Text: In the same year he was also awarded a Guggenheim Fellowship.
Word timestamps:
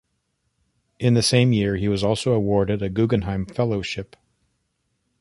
In 0.97 1.13
the 1.13 1.21
same 1.21 1.53
year 1.53 1.75
he 1.75 1.87
was 1.87 2.03
also 2.03 2.33
awarded 2.33 2.81
a 2.81 2.89
Guggenheim 2.89 3.45
Fellowship. 3.45 4.15